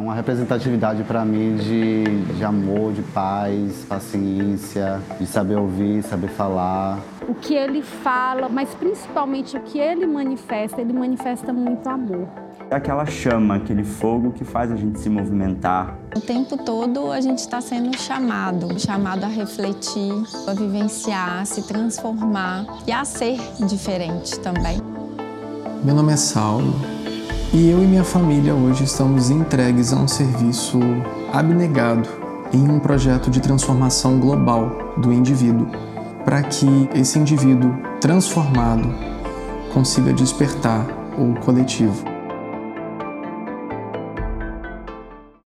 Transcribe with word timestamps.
É 0.00 0.02
uma 0.02 0.14
representatividade 0.14 1.04
para 1.04 1.26
mim 1.26 1.56
de, 1.56 2.04
de 2.34 2.42
amor, 2.42 2.90
de 2.94 3.02
paz, 3.02 3.84
paciência, 3.86 4.98
de 5.20 5.26
saber 5.26 5.56
ouvir, 5.56 6.02
saber 6.02 6.28
falar. 6.28 6.98
O 7.28 7.34
que 7.34 7.52
ele 7.52 7.82
fala, 7.82 8.48
mas 8.48 8.74
principalmente 8.74 9.58
o 9.58 9.60
que 9.60 9.78
ele 9.78 10.06
manifesta, 10.06 10.80
ele 10.80 10.94
manifesta 10.94 11.52
muito 11.52 11.86
amor. 11.86 12.26
É 12.70 12.76
aquela 12.76 13.04
chama, 13.04 13.56
aquele 13.56 13.84
fogo 13.84 14.32
que 14.32 14.42
faz 14.42 14.72
a 14.72 14.76
gente 14.76 14.98
se 14.98 15.10
movimentar. 15.10 15.98
O 16.16 16.20
tempo 16.20 16.56
todo 16.56 17.12
a 17.12 17.20
gente 17.20 17.40
está 17.40 17.60
sendo 17.60 17.94
chamado, 17.98 18.80
chamado 18.80 19.24
a 19.24 19.28
refletir, 19.28 20.14
a 20.48 20.54
vivenciar, 20.54 21.42
a 21.42 21.44
se 21.44 21.68
transformar 21.68 22.64
e 22.86 22.92
a 22.92 23.04
ser 23.04 23.38
diferente 23.68 24.40
também. 24.40 24.80
Meu 25.84 25.94
nome 25.94 26.14
é 26.14 26.16
Saulo 26.16 26.99
e 27.52 27.68
eu 27.68 27.82
e 27.82 27.86
minha 27.86 28.04
família 28.04 28.54
hoje 28.54 28.84
estamos 28.84 29.28
entregues 29.28 29.92
a 29.92 29.96
um 29.96 30.06
serviço 30.06 30.78
abnegado 31.32 32.08
em 32.52 32.68
um 32.68 32.78
projeto 32.78 33.28
de 33.28 33.40
transformação 33.40 34.20
global 34.20 34.94
do 34.96 35.12
indivíduo, 35.12 35.68
para 36.24 36.42
que 36.42 36.88
esse 36.94 37.18
indivíduo 37.18 37.76
transformado 38.00 38.94
consiga 39.72 40.12
despertar 40.12 40.86
o 41.18 41.34
coletivo. 41.40 42.09